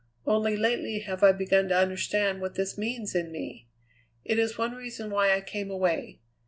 Only 0.25 0.57
lately 0.57 1.01
have 1.01 1.21
I 1.21 1.31
begun 1.31 1.69
to 1.69 1.77
understand 1.77 2.41
what 2.41 2.55
this 2.55 2.75
means 2.75 3.13
in 3.13 3.31
me. 3.31 3.67
It 4.25 4.39
is 4.39 4.57
one 4.57 4.71
reason 4.73 5.11
why 5.11 5.31
I 5.35 5.41
came 5.41 5.69
away. 5.69 6.19